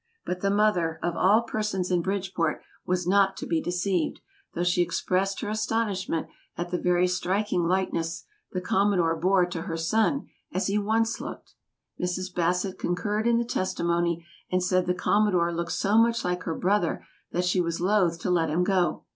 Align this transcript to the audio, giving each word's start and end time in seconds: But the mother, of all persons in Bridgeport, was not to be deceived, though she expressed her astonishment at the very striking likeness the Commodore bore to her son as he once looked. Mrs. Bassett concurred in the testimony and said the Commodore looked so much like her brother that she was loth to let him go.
But 0.25 0.41
the 0.41 0.49
mother, 0.49 0.99
of 1.03 1.15
all 1.15 1.43
persons 1.43 1.91
in 1.91 2.01
Bridgeport, 2.01 2.63
was 2.87 3.05
not 3.05 3.37
to 3.37 3.45
be 3.45 3.61
deceived, 3.61 4.19
though 4.55 4.63
she 4.63 4.81
expressed 4.81 5.41
her 5.41 5.49
astonishment 5.49 6.25
at 6.57 6.71
the 6.71 6.79
very 6.81 7.07
striking 7.07 7.65
likeness 7.65 8.25
the 8.51 8.61
Commodore 8.61 9.15
bore 9.15 9.45
to 9.45 9.61
her 9.61 9.77
son 9.77 10.25
as 10.51 10.65
he 10.65 10.79
once 10.79 11.21
looked. 11.21 11.53
Mrs. 12.01 12.33
Bassett 12.33 12.79
concurred 12.79 13.27
in 13.27 13.37
the 13.37 13.45
testimony 13.45 14.25
and 14.51 14.63
said 14.63 14.87
the 14.87 14.95
Commodore 14.95 15.53
looked 15.53 15.73
so 15.73 15.99
much 15.99 16.25
like 16.25 16.41
her 16.45 16.55
brother 16.55 17.05
that 17.31 17.45
she 17.45 17.61
was 17.61 17.79
loth 17.79 18.17
to 18.21 18.31
let 18.31 18.49
him 18.49 18.63
go. 18.63 19.03